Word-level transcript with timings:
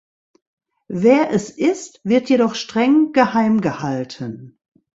Wer 0.87 1.29
es 1.29 1.51
ist, 1.51 2.01
wird 2.03 2.27
jedoch 2.31 2.55
streng 2.55 3.11
geheim 3.13 3.61
gehalten. 3.61 4.57